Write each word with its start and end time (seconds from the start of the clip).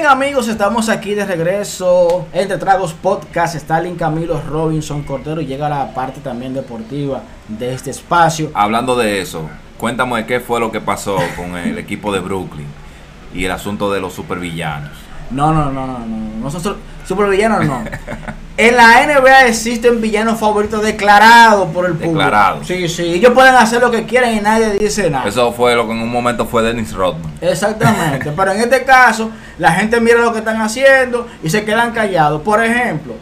Bien 0.00 0.12
amigos, 0.12 0.48
estamos 0.48 0.88
aquí 0.88 1.14
de 1.14 1.26
regreso. 1.26 2.26
Entre 2.32 2.56
Tragos 2.56 2.94
Podcast, 2.94 3.54
Stalin 3.56 3.96
Camilo 3.96 4.40
Robinson 4.48 5.02
Cordero 5.02 5.42
y 5.42 5.46
llega 5.46 5.68
la 5.68 5.92
parte 5.92 6.20
también 6.20 6.54
deportiva 6.54 7.20
de 7.46 7.74
este 7.74 7.90
espacio. 7.90 8.50
Hablando 8.54 8.96
de 8.96 9.20
eso, 9.20 9.50
cuéntame 9.76 10.24
qué 10.24 10.40
fue 10.40 10.58
lo 10.58 10.72
que 10.72 10.80
pasó 10.80 11.18
con 11.36 11.54
el 11.54 11.76
equipo 11.84 12.14
de 12.14 12.20
Brooklyn 12.20 12.66
y 13.34 13.44
el 13.44 13.50
asunto 13.50 13.92
de 13.92 14.00
los 14.00 14.14
supervillanos. 14.14 14.92
No, 15.30 15.52
no, 15.52 15.70
no, 15.70 15.86
no, 15.86 15.98
no. 15.98 16.44
Nosotros, 16.44 16.76
supervillanos 17.06 17.66
no. 17.66 17.84
En 18.60 18.76
la 18.76 19.06
NBA 19.06 19.46
existen 19.46 20.02
villanos 20.02 20.38
favoritos 20.38 20.82
declarados 20.82 21.70
por 21.70 21.86
el 21.86 21.92
público. 21.92 22.12
Declarados. 22.12 22.66
Sí, 22.66 22.90
sí. 22.90 23.14
Ellos 23.14 23.32
pueden 23.32 23.54
hacer 23.54 23.80
lo 23.80 23.90
que 23.90 24.04
quieran 24.04 24.36
y 24.36 24.40
nadie 24.40 24.72
dice 24.78 25.08
nada. 25.08 25.26
Eso 25.26 25.50
fue 25.50 25.74
lo 25.74 25.86
que 25.86 25.92
en 25.92 26.02
un 26.02 26.10
momento 26.10 26.44
fue 26.44 26.62
Dennis 26.62 26.92
Rodman. 26.92 27.32
Exactamente. 27.40 28.30
Pero 28.36 28.52
en 28.52 28.60
este 28.60 28.84
caso, 28.84 29.30
la 29.56 29.72
gente 29.72 29.98
mira 29.98 30.18
lo 30.18 30.30
que 30.30 30.40
están 30.40 30.60
haciendo 30.60 31.26
y 31.42 31.48
se 31.48 31.64
quedan 31.64 31.92
callados. 31.92 32.42
Por 32.42 32.62
ejemplo, 32.62 33.14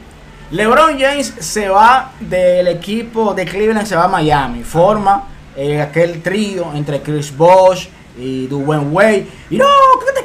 LeBron 0.51 0.99
James 0.99 1.33
se 1.39 1.69
va 1.69 2.11
del 2.19 2.67
equipo 2.67 3.33
de 3.33 3.45
Cleveland, 3.45 3.87
se 3.87 3.95
va 3.95 4.07
a 4.07 4.09
Miami. 4.09 4.65
Forma 4.65 5.23
eh, 5.55 5.81
aquel 5.81 6.21
trío 6.21 6.73
entre 6.75 7.01
Chris 7.01 7.37
Bosh 7.37 7.87
y 8.19 8.49
Dwayne 8.49 8.89
Wade. 8.91 9.29
Y 9.51 9.57
no, 9.57 9.67
que 10.05 10.18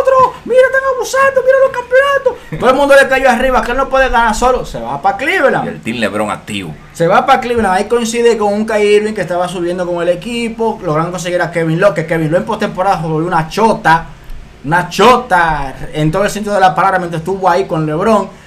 otro. 0.00 0.34
Mira, 0.44 0.60
están 0.66 0.82
abusando, 0.94 1.40
mira 1.42 1.58
los 1.64 1.70
campeonatos. 1.70 2.60
Todo 2.60 2.70
el 2.70 2.76
mundo 2.76 2.94
le 3.00 3.08
cayó 3.08 3.28
arriba, 3.30 3.62
que 3.62 3.72
él 3.72 3.76
no 3.76 3.88
puede 3.88 4.08
ganar 4.08 4.34
solo. 4.34 4.64
Se 4.64 4.80
va 4.80 5.00
para 5.02 5.16
Y 5.16 5.18
Cleveland. 5.24 5.68
el 5.68 5.80
Team 5.80 5.98
LeBron 5.98 6.30
activo. 6.30 6.74
Se 6.92 7.06
va 7.06 7.26
para 7.26 7.40
Cleveland, 7.40 7.74
ahí 7.74 7.84
coincide 7.84 8.36
con 8.38 8.52
un 8.52 8.62
Irving 8.62 9.12
que 9.14 9.20
estaba 9.22 9.48
subiendo 9.48 9.86
con 9.86 10.02
el 10.02 10.08
equipo, 10.08 10.78
logrando 10.82 11.10
conseguir 11.12 11.40
a 11.42 11.50
Kevin 11.50 11.80
Love, 11.80 11.94
que 11.94 12.06
Kevin 12.06 12.30
Love 12.30 12.40
en 12.40 12.46
postemporada 12.46 12.96
jugó 12.98 13.16
una 13.16 13.48
chota, 13.48 14.06
una 14.64 14.88
chota 14.88 15.74
en 15.92 16.10
todo 16.10 16.24
el 16.24 16.30
sentido 16.30 16.54
de 16.54 16.60
la 16.60 16.74
palabra 16.74 16.98
mientras 16.98 17.20
estuvo 17.20 17.48
ahí 17.48 17.66
con 17.66 17.84
LeBron. 17.86 18.45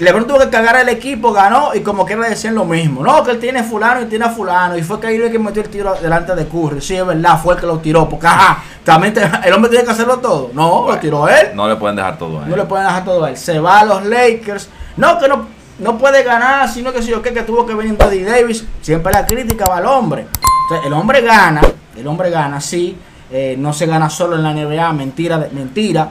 LeBron 0.00 0.26
tuvo 0.26 0.38
que 0.38 0.48
cagar 0.50 0.76
al 0.76 0.88
equipo, 0.88 1.32
ganó 1.32 1.74
y 1.74 1.80
como 1.80 2.04
quiera 2.06 2.28
decían 2.28 2.54
lo 2.54 2.64
mismo. 2.64 3.02
No, 3.02 3.22
que 3.22 3.32
él 3.32 3.38
tiene 3.38 3.62
fulano 3.62 4.00
y 4.02 4.06
tiene 4.06 4.24
a 4.24 4.30
fulano. 4.30 4.76
Y 4.76 4.82
fue 4.82 4.98
Kyrie 4.98 5.16
Irving 5.18 5.30
que 5.32 5.38
metió 5.38 5.62
el 5.62 5.68
tiro 5.68 5.94
delante 6.00 6.34
de 6.34 6.46
Curry. 6.46 6.80
Sí, 6.80 6.96
es 6.96 7.06
verdad, 7.06 7.38
fue 7.42 7.54
el 7.54 7.60
que 7.60 7.66
lo 7.66 7.78
tiró. 7.78 8.08
Porque 8.08 8.26
ajá, 8.26 8.62
también 8.82 9.12
te- 9.14 9.22
el 9.44 9.52
hombre 9.52 9.70
tiene 9.70 9.84
que 9.84 9.90
hacerlo 9.90 10.18
todo. 10.18 10.50
No, 10.54 10.86
lo 10.88 10.98
tiró 10.98 11.28
él. 11.28 11.48
No 11.54 11.68
le 11.68 11.76
pueden 11.76 11.96
dejar 11.96 12.16
todo 12.18 12.40
a 12.40 12.44
él. 12.44 12.50
No 12.50 12.56
le 12.56 12.64
pueden 12.64 12.86
dejar 12.86 13.04
todo 13.04 13.24
a 13.24 13.30
él. 13.30 13.36
Se 13.36 13.58
va 13.58 13.80
a 13.80 13.84
los 13.84 14.04
Lakers. 14.06 14.68
No, 14.96 15.18
que 15.18 15.28
no, 15.28 15.46
no 15.78 15.98
puede 15.98 16.22
ganar, 16.22 16.68
sino 16.68 16.92
que 16.92 17.02
si 17.02 17.10
yo 17.10 17.20
qué, 17.22 17.32
que 17.32 17.42
tuvo 17.42 17.66
que 17.66 17.74
venir 17.74 17.94
Buddy 17.96 18.22
Davis. 18.24 18.64
Siempre 18.80 19.12
la 19.12 19.26
crítica 19.26 19.66
va 19.66 19.76
al 19.78 19.86
hombre. 19.86 20.26
Entonces, 20.64 20.86
el 20.86 20.92
hombre 20.92 21.20
gana, 21.20 21.60
el 21.96 22.06
hombre 22.06 22.30
gana, 22.30 22.60
sí. 22.60 22.96
eh, 23.32 23.54
no 23.58 23.72
se 23.72 23.86
gana 23.86 24.08
solo 24.10 24.36
en 24.36 24.42
la 24.42 24.52
NBA, 24.52 24.92
mentira, 24.92 25.46
mentira. 25.52 26.10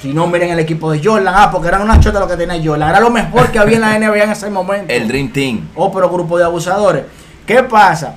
Si 0.00 0.14
no, 0.14 0.26
miren 0.28 0.50
el 0.50 0.58
equipo 0.60 0.90
de 0.92 1.02
Jordan. 1.02 1.34
Ah, 1.36 1.50
porque 1.50 1.68
eran 1.68 1.82
una 1.82 1.98
chota 1.98 2.20
lo 2.20 2.28
que 2.28 2.36
tenía 2.36 2.60
Jordan. 2.62 2.90
Era 2.90 3.00
lo 3.00 3.10
mejor 3.10 3.50
que 3.50 3.58
había 3.58 3.76
en 3.76 3.80
la 3.80 3.98
NBA 4.08 4.24
en 4.24 4.30
ese 4.30 4.50
momento. 4.50 4.92
El 4.92 5.08
Dream 5.08 5.32
Team. 5.32 5.68
Oh, 5.74 5.92
pero 5.92 6.08
grupo 6.08 6.38
de 6.38 6.44
abusadores. 6.44 7.04
¿Qué 7.44 7.62
pasa? 7.64 8.16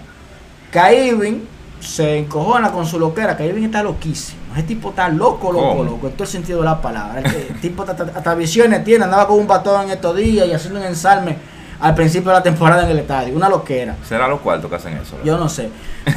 Kaibin 0.72 1.48
se 1.80 2.20
encojona 2.20 2.72
con 2.72 2.86
su 2.86 3.00
loquera. 3.00 3.36
Kaibin 3.36 3.66
está 3.66 3.82
loquísimo. 3.82 4.40
Ese 4.54 4.64
tipo 4.64 4.90
está 4.90 5.10
loco, 5.10 5.52
loco, 5.52 5.84
loco. 5.84 6.08
En 6.08 6.14
todo 6.14 6.24
el 6.24 6.30
sentido 6.30 6.60
de 6.60 6.66
la 6.66 6.82
palabra. 6.82 7.22
El, 7.22 7.26
el 7.50 7.62
tipo 7.62 7.84
hasta, 7.84 8.04
hasta 8.04 8.36
visiones 8.36 8.84
tiene. 8.84 9.06
Andaba 9.06 9.28
con 9.28 9.40
un 9.40 9.48
batón 9.48 9.86
en 9.86 9.92
estos 9.92 10.16
días 10.16 10.48
y 10.48 10.54
haciendo 10.54 10.80
un 10.80 10.86
ensalme 10.86 11.38
al 11.80 11.96
principio 11.96 12.30
de 12.30 12.38
la 12.38 12.44
temporada 12.44 12.84
en 12.84 12.92
el 12.92 13.00
estadio. 13.00 13.36
Una 13.36 13.50
loquera. 13.50 13.96
¿Será 14.08 14.28
los 14.28 14.40
cuartos 14.42 14.70
que 14.70 14.76
hacen 14.76 14.98
eso? 14.98 15.18
Yo 15.24 15.38
no 15.38 15.50
sé. 15.50 15.70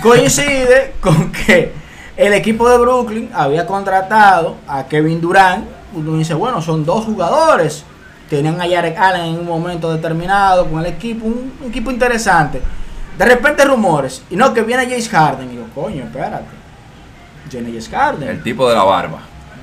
Coincide 0.03 0.95
con 1.01 1.33
que 1.33 1.84
el 2.17 2.33
equipo 2.33 2.69
de 2.69 2.79
Brooklyn 2.79 3.31
había 3.35 3.67
contratado 3.67 4.57
a 4.69 4.85
Kevin 4.87 5.21
Durant. 5.21 5.67
Uno 5.95 6.17
dice, 6.17 6.35
bueno, 6.35 6.63
son 6.63 6.85
dos 6.85 7.05
jugadores. 7.05 7.85
Tenían 8.31 8.61
a 8.61 8.69
Jarek 8.69 8.97
Allen 8.97 9.27
en 9.27 9.39
un 9.41 9.47
momento 9.47 9.93
determinado 9.93 10.67
con 10.67 10.81
el 10.81 10.87
equipo, 10.87 11.27
un, 11.27 11.53
un 11.61 11.69
equipo 11.69 11.91
interesante. 11.91 12.63
De 13.19 13.25
repente 13.25 13.65
rumores, 13.65 14.23
y 14.31 14.37
no, 14.37 14.53
que 14.53 14.63
viene 14.63 14.85
James 14.85 15.09
Harden. 15.09 15.53
Y 15.53 15.57
yo, 15.57 15.63
coño, 15.75 16.05
espérate. 16.05 16.47
Viene 17.51 17.69
James 17.69 17.89
Harden. 17.89 18.29
El 18.29 18.43
tipo 18.43 18.69
de 18.69 18.75
la 18.75 18.85
barba. 18.85 19.19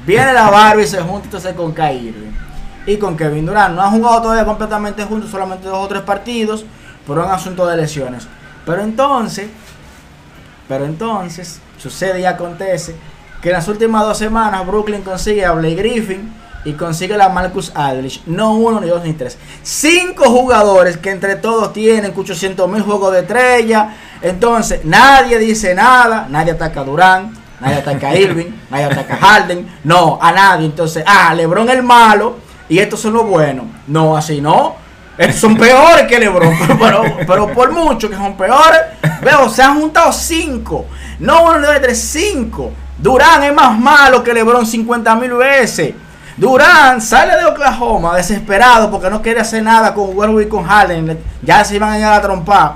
Viene 0.06 0.34
la 0.34 0.50
Barbie 0.52 0.84
y 0.84 0.88
se 0.88 1.02
junta 1.02 1.26
entonces 1.26 1.54
con 1.54 1.74
Kyrie 1.74 2.14
y 2.86 2.98
con 2.98 3.18
Kevin 3.18 3.46
Durant. 3.46 3.76
No 3.76 3.82
han 3.82 3.92
jugado 3.92 4.22
todavía 4.22 4.46
completamente 4.46 5.04
juntos, 5.04 5.30
solamente 5.30 5.68
dos 5.68 5.86
o 5.86 5.88
tres 5.88 6.02
partidos, 6.02 6.66
por 7.06 7.18
un 7.18 7.30
asunto 7.30 7.66
de 7.68 7.78
lesiones. 7.78 8.28
Pero 8.66 8.82
entonces, 8.82 9.50
pero 10.72 10.86
entonces, 10.86 11.60
sucede 11.78 12.22
y 12.22 12.24
acontece 12.24 12.96
que 13.42 13.50
en 13.50 13.56
las 13.56 13.68
últimas 13.68 14.04
dos 14.04 14.18
semanas 14.18 14.66
Brooklyn 14.66 15.02
consigue 15.02 15.44
a 15.44 15.52
Blake 15.52 15.76
Griffin 15.76 16.34
y 16.64 16.72
consigue 16.72 17.22
a 17.22 17.28
Marcus 17.28 17.74
Aldrich. 17.76 18.24
No 18.26 18.54
uno, 18.54 18.80
ni 18.80 18.88
dos, 18.88 19.04
ni 19.04 19.12
tres. 19.12 19.38
Cinco 19.64 20.30
jugadores 20.30 20.96
que 20.96 21.10
entre 21.10 21.36
todos 21.36 21.74
tienen 21.74 22.14
800 22.16 22.70
mil 22.70 22.84
juegos 22.84 23.12
de 23.12 23.20
estrella. 23.20 23.98
Entonces, 24.22 24.86
nadie 24.86 25.40
dice 25.40 25.76
nada, 25.76 26.28
nadie 26.30 26.54
ataca 26.54 26.80
a 26.80 26.84
Durant, 26.86 27.38
nadie 27.60 27.76
ataca 27.76 28.08
a 28.08 28.16
Irving, 28.16 28.52
nadie 28.70 28.86
ataca 28.86 29.16
a 29.16 29.18
Harden, 29.18 29.68
no, 29.84 30.20
a 30.22 30.32
nadie. 30.32 30.68
Entonces, 30.68 31.04
ah, 31.06 31.36
LeBron 31.36 31.70
el 31.70 31.84
malo 31.84 32.38
y 32.70 32.80
estos 32.80 33.02
son 33.02 33.12
los 33.12 33.28
buenos. 33.28 33.66
No, 33.88 34.16
así 34.16 34.40
no. 34.40 34.78
Son 35.34 35.56
peores 35.56 36.08
que 36.08 36.20
LeBron, 36.20 36.58
pero, 36.80 37.04
pero, 37.28 37.48
por 37.54 37.72
mucho 37.72 38.10
que 38.10 38.16
son 38.16 38.36
peores. 38.36 38.82
Veo, 39.22 39.50
se 39.50 39.62
han 39.62 39.80
juntado 39.80 40.12
cinco. 40.12 40.86
No 41.20 41.44
uno, 41.44 41.60
no 41.60 41.68
tres, 41.82 42.02
cinco. 42.02 42.72
Durán 42.98 43.44
es 43.44 43.54
más 43.54 43.78
malo 43.78 44.24
que 44.24 44.34
LeBron 44.34 44.66
50 44.66 45.16
mil 45.16 45.34
veces. 45.34 45.94
Durán 46.38 47.02
sale 47.02 47.36
de 47.38 47.46
Oklahoma 47.46 48.16
desesperado 48.16 48.90
porque 48.90 49.10
no 49.10 49.22
quiere 49.22 49.42
hacer 49.42 49.62
nada 49.64 49.94
con 49.94 50.16
Westbrook 50.16 50.42
y 50.42 50.48
con 50.48 50.64
Harden. 50.64 51.20
Ya 51.42 51.64
se 51.64 51.76
iban 51.76 51.92
a 51.92 52.00
ir 52.00 52.06
a 52.06 52.20
la. 52.20 52.76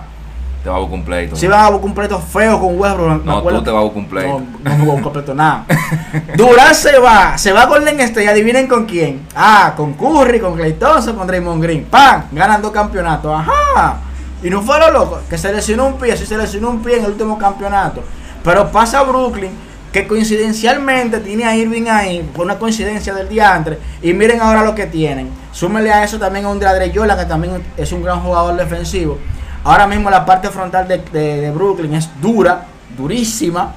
Te 0.65 0.71
va 0.71 0.77
a 0.77 0.79
buscar 0.79 0.97
un 0.97 1.05
pleito. 1.05 1.35
Se 1.35 1.45
iban 1.45 1.59
a 1.59 1.63
buscar 1.65 1.75
un 1.75 1.81
completo 1.83 2.19
feo 2.19 2.59
con 2.59 2.79
Westbrook. 2.79 3.23
No, 3.23 3.43
tú 3.43 3.63
te 3.63 3.69
vas 3.69 3.81
a 3.81 3.83
buscar 3.83 3.97
un 3.99 4.07
pleito. 4.07 4.41
no, 4.63 4.71
no 4.71 4.77
me 4.79 4.85
voy 4.85 4.97
a 4.97 5.01
completo 5.03 5.35
nada. 5.35 5.65
Durán 6.35 6.73
se 6.73 6.97
va, 6.97 7.37
se 7.37 7.51
va 7.51 7.61
a 7.61 7.65
Golden 7.67 7.99
State, 7.99 8.27
adivinen 8.27 8.65
con 8.65 8.87
quién. 8.87 9.27
Ah, 9.35 9.75
con 9.77 9.93
Curry, 9.93 10.39
con 10.39 10.55
Clay 10.55 10.73
Thompson, 10.73 11.15
con 11.15 11.27
Draymond 11.27 11.61
Green. 11.61 11.85
¡Pam! 11.85 12.23
Ganan 12.31 12.63
dos 12.63 12.71
campeonatos. 12.71 13.31
Ajá. 13.31 13.99
Y 14.41 14.49
no 14.49 14.63
fue 14.63 14.79
lo 14.79 14.89
loco, 14.89 15.19
que 15.29 15.37
se 15.37 15.53
lesionó 15.53 15.85
un 15.85 15.99
pie, 15.99 16.17
sí 16.17 16.25
se 16.25 16.35
lesionó 16.35 16.71
un 16.71 16.81
pie 16.81 16.97
en 16.97 17.03
el 17.03 17.11
último 17.11 17.37
campeonato. 17.37 18.01
Pero 18.43 18.71
pasa 18.71 19.01
a 19.01 19.03
Brooklyn, 19.03 19.51
que 19.93 20.07
coincidencialmente 20.07 21.19
tiene 21.19 21.45
a 21.45 21.55
Irving 21.55 21.85
ahí, 21.89 22.27
por 22.33 22.43
una 22.43 22.57
coincidencia 22.57 23.13
del 23.13 23.29
diantre. 23.29 23.77
Y 24.01 24.13
miren 24.13 24.41
ahora 24.41 24.63
lo 24.63 24.73
que 24.73 24.87
tienen. 24.87 25.29
Súmele 25.51 25.93
a 25.93 26.03
eso 26.03 26.17
también 26.17 26.45
a 26.45 26.49
un 26.49 26.57
DeAndre 26.57 26.91
Jordan, 26.91 27.19
que 27.19 27.25
también 27.25 27.63
es 27.77 27.91
un 27.91 28.01
gran 28.01 28.19
jugador 28.21 28.55
defensivo. 28.55 29.19
Ahora 29.65 29.85
mismo 29.87 30.09
la 30.09 30.25
parte 30.25 30.49
frontal 30.49 30.87
de, 30.87 30.99
de- 31.11 31.51
Brooklyn 31.51 31.93
es 31.95 32.09
dura, 32.21 32.65
durísima. 32.97 33.73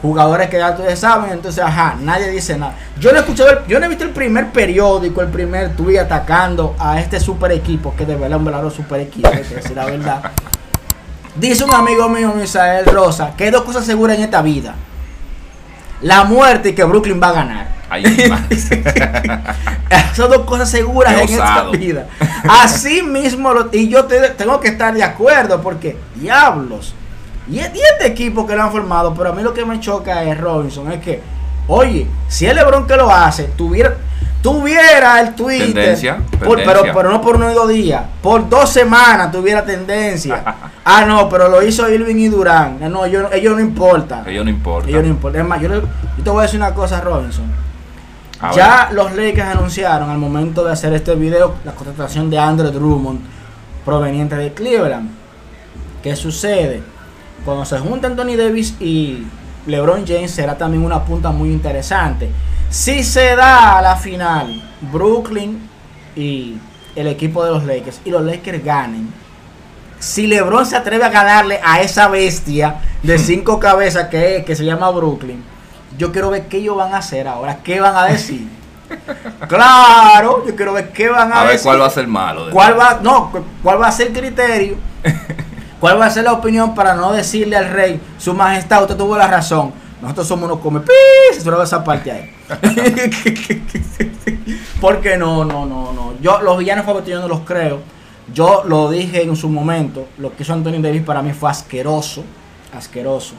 Jugadores 0.00 0.48
que 0.48 0.58
ya 0.58 0.70
ustedes 0.70 0.98
saben, 1.00 1.32
entonces, 1.32 1.62
ajá, 1.64 1.96
nadie 2.00 2.28
dice 2.30 2.56
nada. 2.56 2.74
Yo 3.00 3.12
no 3.12 3.18
he 3.20 3.24
yo 3.68 3.80
no 3.80 3.86
he 3.86 3.88
visto 3.88 4.04
el 4.04 4.10
primer 4.10 4.50
periódico, 4.52 5.20
el 5.22 5.28
primer 5.28 5.74
tuit 5.74 5.98
atacando 5.98 6.76
a 6.78 7.00
este 7.00 7.18
super 7.18 7.50
equipo, 7.50 7.94
que 7.96 8.04
de 8.06 8.14
verdad 8.14 8.32
es 8.32 8.36
un 8.36 8.44
verdadero 8.44 8.70
super 8.70 9.00
equipo, 9.00 9.26
hay 9.28 9.42
que 9.42 9.56
decir 9.56 9.74
la 9.76 9.86
verdad. 9.86 10.30
Dice 11.34 11.64
un 11.64 11.74
amigo 11.74 12.08
mío, 12.08 12.32
Misael 12.36 12.86
Rosa, 12.86 13.32
que 13.36 13.44
hay 13.44 13.50
dos 13.50 13.62
cosas 13.62 13.84
seguras 13.84 14.16
en 14.18 14.24
esta 14.24 14.42
vida. 14.42 14.74
La 16.02 16.24
muerte 16.24 16.68
y 16.68 16.74
que 16.74 16.84
Brooklyn 16.84 17.20
va 17.20 17.28
a 17.30 17.32
ganar. 17.32 17.68
Son 20.14 20.30
dos 20.30 20.42
cosas 20.42 20.70
seguras 20.70 21.14
Qué 21.14 21.22
en 21.22 21.28
esta 21.30 21.68
vida. 21.70 22.06
Así 22.48 23.02
mismo, 23.02 23.52
lo- 23.52 23.68
y 23.72 23.88
yo 23.88 24.04
te- 24.04 24.30
tengo 24.30 24.60
que 24.60 24.68
estar 24.68 24.94
de 24.94 25.02
acuerdo, 25.02 25.60
porque 25.62 25.96
diablos. 26.14 26.94
Y, 27.48 27.56
y 27.58 27.62
este 27.62 28.06
equipo 28.06 28.46
que 28.46 28.56
lo 28.56 28.62
han 28.62 28.72
formado, 28.72 29.14
pero 29.14 29.30
a 29.30 29.32
mí 29.32 29.42
lo 29.42 29.54
que 29.54 29.64
me 29.64 29.78
choca 29.78 30.22
es 30.24 30.38
Robinson, 30.40 30.90
es 30.92 31.00
que, 31.00 31.20
oye, 31.68 32.06
si 32.28 32.46
el 32.46 32.56
Lebron 32.56 32.86
que 32.86 32.96
lo 32.96 33.10
hace, 33.10 33.44
tuviera, 33.56 33.94
tuviera 34.42 35.20
el 35.20 35.34
Twitter, 35.34 35.66
Tendencia, 35.74 36.16
por- 36.16 36.56
pero, 36.56 36.64
tendencia. 36.72 36.92
pero 36.94 37.10
no 37.10 37.20
por 37.20 37.36
uno 37.36 37.50
y 37.50 37.54
dos 37.54 37.68
días, 37.68 38.02
por 38.22 38.48
dos 38.48 38.70
semanas 38.70 39.30
tuviera 39.30 39.64
tendencia. 39.64 40.42
ah, 40.84 41.04
no, 41.06 41.28
pero 41.28 41.48
lo 41.48 41.62
hizo 41.62 41.88
Irving 41.88 42.16
y 42.16 42.28
Durán. 42.28 42.78
No, 42.90 43.06
yo, 43.06 43.30
ellos 43.32 43.54
no 43.54 43.60
importan. 43.60 44.26
Ellos 44.28 44.44
no 44.44 44.50
importa. 44.50 44.88
Ellos 44.88 45.02
no 45.02 45.08
importan. 45.08 45.40
Es 45.42 45.46
más, 45.46 45.60
yo, 45.60 45.68
le- 45.68 45.80
yo 45.82 46.24
te 46.24 46.30
voy 46.30 46.40
a 46.40 46.42
decir 46.42 46.58
una 46.58 46.74
cosa, 46.74 47.00
Robinson. 47.00 47.44
A 48.40 48.52
Ya 48.52 48.90
los 48.92 49.14
Lakers 49.14 49.48
anunciaron 49.48 50.10
al 50.10 50.18
momento 50.18 50.64
de 50.64 50.72
hacer 50.72 50.92
este 50.92 51.14
video 51.14 51.54
la 51.64 51.72
contratación 51.72 52.28
de 52.28 52.38
Andrew 52.38 52.70
Drummond 52.70 53.20
proveniente 53.84 54.36
de 54.36 54.52
Cleveland. 54.52 55.10
¿Qué 56.02 56.14
sucede? 56.16 56.82
Cuando 57.44 57.64
se 57.64 57.78
juntan 57.78 58.12
Anthony 58.12 58.36
Davis 58.36 58.74
y 58.80 59.24
LeBron 59.66 60.06
James 60.06 60.30
será 60.30 60.58
también 60.58 60.84
una 60.84 61.04
punta 61.04 61.30
muy 61.30 61.50
interesante. 61.50 62.30
Si 62.68 63.04
se 63.04 63.36
da 63.36 63.78
a 63.78 63.82
la 63.82 63.96
final 63.96 64.62
Brooklyn 64.92 65.68
y 66.14 66.58
el 66.94 67.06
equipo 67.06 67.44
de 67.44 67.52
los 67.52 67.64
Lakers 67.64 68.00
y 68.04 68.10
los 68.10 68.22
Lakers 68.22 68.64
ganen, 68.64 69.08
si 69.98 70.26
LeBron 70.26 70.66
se 70.66 70.76
atreve 70.76 71.04
a 71.04 71.08
ganarle 71.08 71.60
a 71.64 71.80
esa 71.80 72.08
bestia 72.08 72.76
de 73.02 73.18
cinco 73.20 73.58
cabezas 73.58 74.08
que 74.08 74.36
es, 74.36 74.44
que 74.44 74.56
se 74.56 74.64
llama 74.64 74.90
Brooklyn, 74.90 75.42
yo 75.98 76.12
quiero 76.12 76.30
ver 76.30 76.46
qué 76.48 76.58
ellos 76.58 76.76
van 76.76 76.94
a 76.94 76.98
hacer 76.98 77.26
ahora, 77.28 77.58
qué 77.62 77.80
van 77.80 77.96
a 77.96 78.04
decir. 78.04 78.48
Claro, 79.48 80.44
yo 80.46 80.54
quiero 80.54 80.72
ver 80.72 80.92
qué 80.92 81.08
van 81.08 81.32
a, 81.32 81.40
A 81.40 81.42
ver 81.44 81.52
decir. 81.52 81.64
cuál 81.66 81.80
va 81.80 81.86
a 81.86 81.90
ser 81.90 82.06
malo. 82.06 82.50
¿Cuál 82.52 82.78
va, 82.78 83.00
no, 83.02 83.30
cu- 83.32 83.42
cuál 83.62 83.80
va 83.82 83.88
a 83.88 83.92
ser 83.92 84.08
el 84.08 84.12
criterio? 84.12 84.76
¿Cuál 85.80 86.00
va 86.00 86.06
a 86.06 86.10
ser 86.10 86.24
la 86.24 86.32
opinión 86.32 86.74
para 86.74 86.94
no 86.94 87.12
decirle 87.12 87.56
al 87.56 87.68
rey, 87.70 88.00
su 88.18 88.32
majestad, 88.32 88.82
usted 88.82 88.96
tuvo 88.96 89.16
la 89.16 89.26
razón? 89.26 89.72
Nosotros 90.00 90.26
somos 90.28 90.44
unos 90.50 90.60
come 90.60 90.80
pis, 90.80 91.42
solo 91.42 91.62
esa 91.62 91.82
parte 91.82 92.12
ahí. 92.12 92.30
Porque 94.80 95.16
no, 95.16 95.44
no, 95.44 95.66
no, 95.66 95.92
no. 95.92 96.12
Yo 96.20 96.40
los 96.42 96.58
villanos 96.58 96.84
favoritos 96.84 97.12
yo 97.14 97.20
no 97.20 97.28
los 97.28 97.40
creo. 97.40 97.80
Yo 98.32 98.62
lo 98.66 98.90
dije 98.90 99.22
en 99.22 99.36
su 99.36 99.48
momento, 99.48 100.06
lo 100.18 100.34
que 100.34 100.42
hizo 100.42 100.52
Anthony 100.52 100.80
Davis 100.82 101.02
para 101.02 101.22
mí 101.22 101.32
fue 101.32 101.50
asqueroso, 101.50 102.24
asqueroso. 102.76 103.34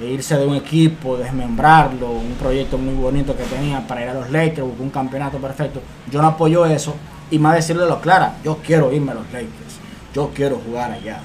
E 0.00 0.06
irse 0.06 0.36
de 0.36 0.46
un 0.46 0.56
equipo, 0.56 1.16
desmembrarlo, 1.16 2.10
un 2.10 2.32
proyecto 2.40 2.76
muy 2.78 2.94
bonito 2.94 3.36
que 3.36 3.44
tenía 3.44 3.86
para 3.86 4.02
ir 4.02 4.08
a 4.08 4.14
los 4.14 4.30
Lakers, 4.30 4.62
buscar 4.62 4.80
un 4.82 4.90
campeonato 4.90 5.38
perfecto. 5.38 5.80
Yo 6.10 6.20
no 6.22 6.28
apoyo 6.28 6.66
eso 6.66 6.94
y 7.30 7.38
más 7.38 7.54
decirle 7.54 7.86
lo 7.86 8.00
clara, 8.00 8.34
yo 8.42 8.58
quiero 8.64 8.92
irme 8.92 9.12
a 9.12 9.14
los 9.14 9.26
Lakers, 9.32 9.78
yo 10.14 10.30
quiero 10.34 10.56
jugar 10.66 10.90
allá. 10.92 11.20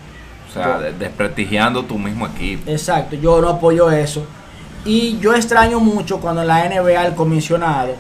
O 0.50 0.54
sea, 0.54 0.80
de- 0.80 0.94
desprestigiando 0.94 1.84
tu 1.84 1.98
mismo 1.98 2.28
equipo. 2.28 2.70
Exacto, 2.70 3.16
yo 3.16 3.42
no 3.42 3.50
apoyo 3.50 3.90
eso. 3.92 4.26
Y 4.86 5.18
yo 5.20 5.34
extraño 5.34 5.80
mucho 5.80 6.20
cuando 6.20 6.42
en 6.42 6.48
la 6.48 6.64
NBA 6.70 7.06
el 7.08 7.16
comisionado, 7.16 7.94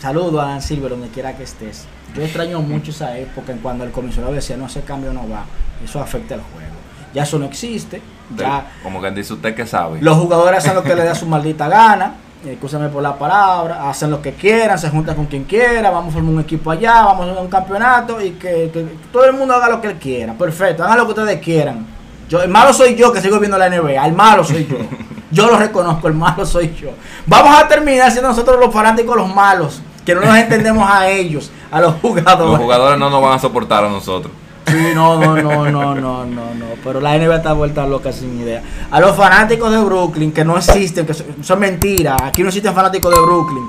saludo 0.00 0.40
a 0.40 0.44
Alan 0.44 0.62
Silver 0.62 0.90
donde 0.90 1.08
quiera 1.08 1.36
que 1.36 1.42
estés, 1.44 1.86
yo 2.14 2.22
extraño 2.22 2.60
mucho 2.60 2.90
esa 2.92 3.16
época 3.18 3.50
en 3.52 3.58
cuando 3.58 3.84
el 3.84 3.90
comisionado 3.90 4.32
decía 4.34 4.56
no 4.56 4.66
ese 4.66 4.82
cambio 4.82 5.12
no 5.12 5.28
va, 5.28 5.44
eso 5.84 6.00
afecta 6.00 6.34
el 6.36 6.40
juego. 6.42 6.77
Ya 7.14 7.22
eso 7.22 7.38
no 7.38 7.46
existe, 7.46 8.02
De- 8.30 8.42
ya 8.42 8.66
Como 8.82 9.00
que 9.00 9.10
dice 9.10 9.32
usted 9.32 9.54
que 9.54 9.66
sabe. 9.66 10.00
los 10.02 10.16
jugadores 10.18 10.58
hacen 10.58 10.74
lo 10.74 10.82
que 10.82 10.94
les 10.94 11.04
da 11.04 11.14
su 11.14 11.26
maldita 11.26 11.68
gana, 11.68 12.14
escúchame 12.46 12.88
por 12.88 13.02
la 13.02 13.16
palabra, 13.18 13.88
hacen 13.88 14.10
lo 14.10 14.20
que 14.22 14.34
quieran, 14.34 14.78
se 14.78 14.90
juntan 14.90 15.16
con 15.16 15.26
quien 15.26 15.44
quiera, 15.44 15.90
vamos 15.90 16.10
a 16.10 16.12
formar 16.14 16.34
un 16.34 16.40
equipo 16.40 16.70
allá, 16.70 17.02
vamos 17.04 17.26
a 17.26 17.30
hacer 17.32 17.42
un 17.42 17.48
campeonato 17.50 18.20
y 18.20 18.32
que, 18.32 18.70
que 18.72 18.86
todo 19.12 19.24
el 19.24 19.32
mundo 19.32 19.54
haga 19.54 19.68
lo 19.70 19.80
que 19.80 19.88
él 19.88 19.94
quiera. 19.98 20.34
Perfecto, 20.34 20.84
hagan 20.84 20.98
lo 20.98 21.04
que 21.06 21.20
ustedes 21.20 21.40
quieran. 21.40 21.86
Yo, 22.28 22.42
el 22.42 22.50
malo 22.50 22.72
soy 22.74 22.94
yo 22.94 23.10
que 23.12 23.22
sigo 23.22 23.38
viendo 23.40 23.56
la 23.56 23.70
NBA, 23.70 24.04
el 24.06 24.12
malo 24.12 24.44
soy 24.44 24.66
yo. 24.66 24.76
Yo 25.30 25.46
lo 25.46 25.58
reconozco, 25.58 26.08
el 26.08 26.14
malo 26.14 26.46
soy 26.46 26.74
yo. 26.74 26.88
Vamos 27.26 27.54
a 27.54 27.68
terminar 27.68 28.10
siendo 28.10 28.28
nosotros 28.30 28.58
los 28.58 28.72
fanáticos 28.72 29.14
los 29.14 29.34
malos, 29.34 29.82
que 30.06 30.14
no 30.14 30.22
nos 30.22 30.34
entendemos 30.38 30.88
a 30.90 31.06
ellos, 31.06 31.50
a 31.70 31.82
los 31.82 31.96
jugadores. 32.00 32.52
Los 32.52 32.58
jugadores 32.60 32.98
no 32.98 33.10
nos 33.10 33.20
van 33.20 33.34
a 33.34 33.38
soportar 33.38 33.84
a 33.84 33.90
nosotros. 33.90 34.32
Sí, 34.70 34.92
no, 34.94 35.18
no, 35.18 35.36
no, 35.36 35.70
no, 35.70 35.94
no, 35.94 36.24
no, 36.24 36.54
no. 36.54 36.66
Pero 36.84 37.00
la 37.00 37.16
NBA 37.18 37.36
está 37.36 37.52
vuelta 37.52 37.86
loca 37.86 38.12
sin 38.12 38.40
idea. 38.40 38.62
A 38.90 39.00
los 39.00 39.16
fanáticos 39.16 39.70
de 39.70 39.78
Brooklyn, 39.78 40.32
que 40.32 40.44
no 40.44 40.56
existen, 40.56 41.06
que 41.06 41.14
son, 41.14 41.58
mentiras. 41.58 42.16
Aquí 42.22 42.42
no 42.42 42.48
existen 42.48 42.74
fanáticos 42.74 43.12
de 43.14 43.20
Brooklyn. 43.20 43.64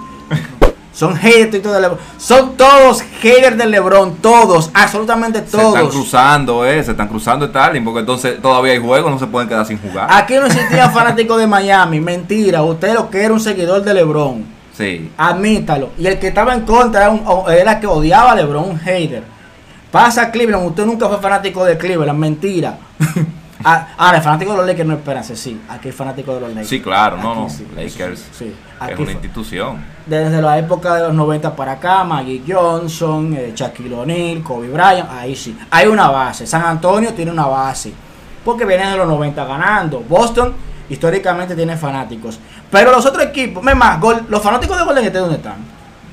Son 0.94 1.16
haters 1.16 1.64
de 1.64 1.80
LeBron. 1.80 1.98
Son 2.18 2.58
todos 2.58 3.02
haters 3.22 3.58
de 3.58 3.66
LeBron. 3.68 4.16
Todos, 4.18 4.70
absolutamente 4.74 5.40
Se 5.40 5.46
están 5.46 5.62
todos. 5.62 5.94
cruzando, 5.94 6.66
eh, 6.66 6.84
se 6.84 6.92
están 6.92 7.08
cruzando 7.08 7.48
Starling, 7.48 7.86
porque 7.86 8.02
entonces 8.02 8.42
todavía 8.42 8.74
hay 8.74 8.80
juegos, 8.80 9.10
no 9.10 9.18
se 9.18 9.28
pueden 9.28 9.48
quedar 9.48 9.66
sin 9.66 9.80
jugar. 9.80 10.08
Aquí 10.12 10.34
no 10.36 10.46
existían 10.48 10.92
fanáticos 10.92 11.38
de 11.40 11.48
Miami. 11.48 12.02
Mentira. 12.02 12.64
Usted 12.64 12.94
lo 12.94 13.10
que 13.10 13.22
era 13.24 13.34
un 13.34 13.40
seguidor 13.40 13.82
de 13.84 13.94
LeBron. 13.94 14.44
Sí. 14.78 15.10
Admítalo. 15.18 15.90
Y 15.98 16.08
el 16.08 16.20
que 16.20 16.28
estaba 16.30 16.54
en 16.54 16.62
contra 16.62 17.02
era, 17.04 17.10
un- 17.12 17.52
era 17.52 17.74
el 17.74 17.80
que 17.80 17.88
odiaba 17.88 18.32
a 18.32 18.36
LeBron, 18.36 18.70
un 18.72 18.80
hater. 18.80 19.24
Pasa 19.92 20.30
Cleveland, 20.32 20.68
usted 20.68 20.86
nunca 20.86 21.08
fue 21.08 21.18
fanático 21.20 21.64
de 21.66 21.78
Cleveland, 21.78 22.20
mentira. 22.20 22.78
Ah, 23.62 23.90
Ahora, 23.98 24.20
el 24.20 24.24
fanático 24.24 24.52
de 24.52 24.58
los 24.60 24.66
Lakers 24.68 24.88
no 24.88 24.94
esperanza, 24.96 25.36
sí. 25.36 25.60
Aquí 25.68 25.90
el 25.90 25.94
fanático 25.94 26.34
de 26.34 26.40
los 26.40 26.50
Lakers. 26.52 26.70
Sí, 26.70 26.80
claro, 26.82 27.18
no, 27.18 27.32
Aquí 27.34 27.40
no. 27.42 27.50
sí, 27.50 27.68
Lakers 27.76 28.26
sí, 28.32 28.56
es 28.90 28.98
una 29.00 29.12
institución. 29.12 29.84
desde 30.06 30.42
la 30.42 30.58
época 30.58 30.96
de 30.96 31.02
los 31.02 31.14
90 31.14 31.54
para 31.58 31.74
acá, 31.74 32.06
Maggie 32.06 32.42
Johnson, 32.48 33.34
eh, 33.38 33.52
Shaquille 33.54 33.94
O'Neal, 33.94 34.42
Kobe 34.44 34.70
Bryant, 34.70 35.10
ahí 35.12 35.36
sí. 35.36 35.60
Hay 35.72 35.88
una 35.88 36.08
base. 36.08 36.48
San 36.48 36.64
Antonio 36.64 37.14
tiene 37.14 37.32
una 37.32 37.48
base. 37.48 37.92
Porque 38.46 38.64
vienen 38.64 38.92
de 38.92 38.98
los 38.98 39.08
90 39.10 39.44
ganando. 39.44 40.00
Boston 40.08 40.54
históricamente 40.90 41.54
tiene 41.54 41.76
fanáticos. 41.76 42.40
Pero 42.72 42.92
los 42.94 43.06
otros 43.06 43.26
equipos, 43.26 43.62
me 43.62 43.76
más, 43.76 44.00
Gol- 44.00 44.26
los 44.30 44.42
fanáticos 44.42 44.78
de 44.78 44.86
Golden 44.86 45.04
State, 45.04 45.20
¿dónde 45.20 45.36
están? 45.36 45.58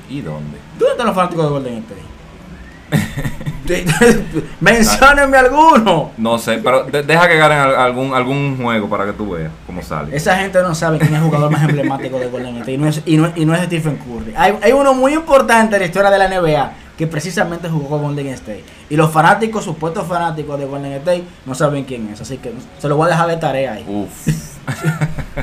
¿Y 0.09 0.19
dónde? 0.19 0.57
¿Dónde 0.77 0.91
están 0.91 1.05
los 1.07 1.15
fanáticos 1.15 1.45
de 1.45 1.49
Golden 1.49 1.77
State? 1.77 3.26
Menciónenme 4.59 5.37
alguno. 5.37 6.11
No 6.17 6.37
sé, 6.37 6.59
pero 6.63 6.83
de- 6.85 7.03
deja 7.03 7.27
que 7.27 7.37
ganen 7.37 7.57
al- 7.59 7.75
algún, 7.75 8.13
algún 8.13 8.57
juego 8.61 8.89
para 8.89 9.05
que 9.05 9.13
tú 9.13 9.31
veas 9.31 9.51
cómo 9.65 9.81
sale. 9.81 10.15
Esa 10.15 10.35
gente 10.37 10.61
no 10.61 10.73
sabe 10.75 10.97
quién 10.99 11.13
es 11.13 11.19
el 11.19 11.25
jugador 11.25 11.51
más 11.51 11.63
emblemático 11.63 12.19
de 12.19 12.27
Golden 12.27 12.57
State 12.57 12.73
y 12.73 12.77
no 12.77 12.87
es, 12.87 13.01
y 13.05 13.17
no, 13.17 13.31
y 13.35 13.45
no 13.45 13.53
es 13.55 13.61
Stephen 13.63 13.97
Curry. 13.97 14.33
Hay, 14.35 14.57
hay 14.61 14.71
uno 14.71 14.93
muy 14.93 15.13
importante 15.13 15.75
en 15.75 15.81
la 15.81 15.85
historia 15.87 16.09
de 16.09 16.17
la 16.17 16.27
NBA 16.27 16.71
que 16.97 17.05
precisamente 17.05 17.69
jugó 17.69 17.89
con 17.89 18.01
Golden 18.01 18.27
State. 18.29 18.63
Y 18.89 18.95
los 18.95 19.11
fanáticos, 19.11 19.63
supuestos 19.63 20.07
fanáticos 20.07 20.57
de 20.59 20.65
Golden 20.65 20.93
State, 20.93 21.23
no 21.45 21.53
saben 21.53 21.83
quién 21.83 22.09
es. 22.11 22.21
Así 22.21 22.37
que 22.37 22.51
se 22.79 22.87
lo 22.89 22.95
voy 22.97 23.05
a 23.07 23.09
dejar 23.11 23.27
de 23.27 23.37
tarea 23.37 23.73
ahí. 23.73 23.85
Uf. 23.87 24.27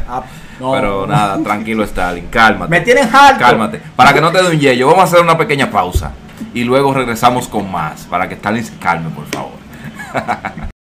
Ah, 0.08 0.22
no. 0.60 0.72
Pero 0.72 1.06
nada, 1.06 1.42
tranquilo 1.42 1.84
Stalin, 1.84 2.26
cálmate. 2.26 2.70
Me 2.70 2.80
tienen 2.80 3.08
harto. 3.12 3.40
Cálmate. 3.40 3.80
Para 3.96 4.12
que 4.12 4.20
no 4.20 4.30
te 4.30 4.42
dé 4.42 4.48
un 4.50 4.58
yello, 4.58 4.86
vamos 4.88 5.02
a 5.02 5.04
hacer 5.04 5.20
una 5.20 5.38
pequeña 5.38 5.70
pausa. 5.70 6.12
Y 6.52 6.64
luego 6.64 6.92
regresamos 6.92 7.48
con 7.48 7.70
más. 7.70 8.02
Para 8.02 8.28
que 8.28 8.34
Stalin 8.34 8.64
se 8.64 8.76
calme, 8.76 9.10
por 9.10 9.26
favor. 9.26 10.64